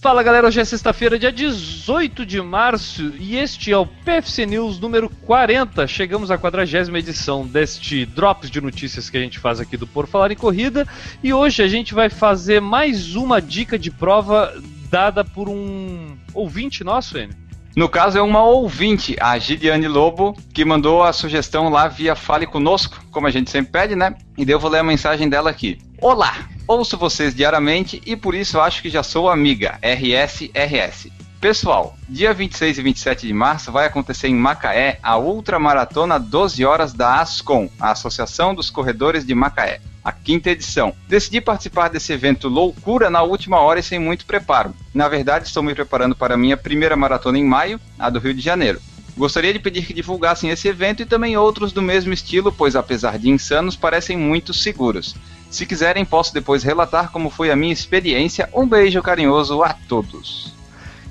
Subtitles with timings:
[0.00, 4.78] Fala galera, hoje é sexta-feira, dia 18 de março, e este é o PFC News
[4.78, 5.88] número 40.
[5.88, 10.06] Chegamos à quadragésima edição deste Drops de notícias que a gente faz aqui do Por
[10.06, 10.86] Falar em Corrida,
[11.20, 14.54] e hoje a gente vai fazer mais uma dica de prova
[14.88, 17.32] dada por um ouvinte nosso, N.
[17.74, 22.46] No caso, é uma ouvinte, a Gideane Lobo, que mandou a sugestão lá via Fale
[22.46, 24.14] Conosco, como a gente sempre pede, né?
[24.36, 25.76] E eu vou ler a mensagem dela aqui.
[26.00, 26.57] Olá!
[26.68, 29.78] Ouço vocês diariamente e por isso acho que já sou amiga.
[29.80, 31.10] RSRS.
[31.40, 36.92] Pessoal, dia 26 e 27 de março vai acontecer em Macaé a ultramaratona 12 horas
[36.92, 40.94] da ASCOM, a Associação dos Corredores de Macaé, a quinta edição.
[41.08, 44.74] Decidi participar desse evento loucura na última hora e sem muito preparo.
[44.92, 48.34] Na verdade, estou me preparando para a minha primeira maratona em maio, a do Rio
[48.34, 48.78] de Janeiro.
[49.16, 53.18] Gostaria de pedir que divulgassem esse evento e também outros do mesmo estilo, pois apesar
[53.18, 55.16] de insanos, parecem muito seguros.
[55.50, 58.48] Se quiserem, posso depois relatar como foi a minha experiência.
[58.54, 60.52] Um beijo carinhoso a todos.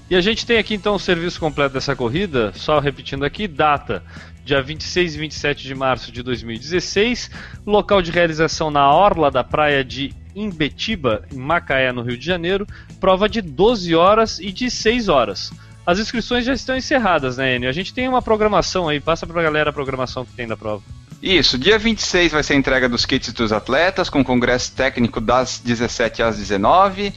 [0.10, 4.04] E a gente tem aqui então o serviço completo dessa corrida, só repetindo aqui, data
[4.48, 7.30] dia 26 e 27 de março de 2016,
[7.66, 12.66] local de realização na orla da praia de Imbetiba, em Macaé, no Rio de Janeiro,
[12.98, 15.52] prova de 12 horas e de 6 horas.
[15.86, 17.70] As inscrições já estão encerradas, né, Enio?
[17.70, 20.82] A gente tem uma programação aí, passa pra galera a programação que tem da prova.
[21.22, 25.60] Isso, dia 26 vai ser a entrega dos kits dos atletas, com congresso técnico das
[25.60, 27.14] 17 às 19.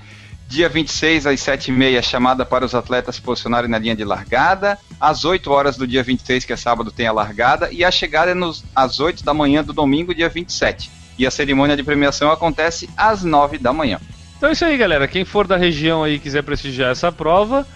[0.49, 4.79] Dia 26 às 7h30, chamada para os atletas se posicionarem na linha de largada.
[4.99, 7.69] Às 8 horas do dia 26, que é sábado, tem a largada.
[7.71, 10.91] E a chegada é nos, às 8 da manhã do domingo, dia 27.
[11.19, 14.01] E a cerimônia de premiação acontece às 9 da manhã.
[14.39, 15.07] Então é isso aí, galera.
[15.07, 17.67] Quem for da região aí e quiser prestigiar essa prova,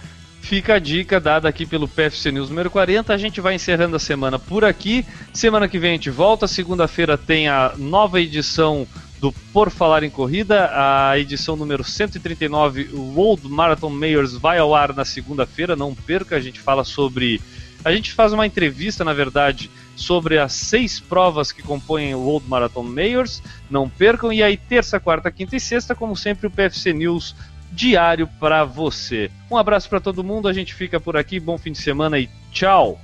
[0.45, 3.11] Fica a dica dada aqui pelo PFC News número 40.
[3.11, 5.03] A gente vai encerrando a semana por aqui.
[5.33, 6.47] Semana que vem a gente volta.
[6.47, 8.87] Segunda-feira tem a nova edição
[9.19, 14.75] do Por Falar em Corrida, a edição número 139, o World Marathon Mayors, vai ao
[14.75, 15.75] ar na segunda-feira.
[15.75, 17.41] Não perca, a gente fala sobre.
[17.83, 22.47] A gente faz uma entrevista, na verdade, sobre as seis provas que compõem o World
[22.47, 23.41] Marathon Mayors.
[23.67, 24.31] Não percam.
[24.31, 27.35] E aí, terça, quarta, quinta e sexta, como sempre, o PFC News
[27.71, 29.29] diário para você.
[29.49, 32.29] Um abraço para todo mundo, a gente fica por aqui, bom fim de semana e
[32.51, 32.99] tchau!